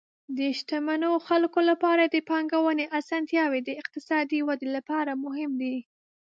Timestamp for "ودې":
4.47-4.69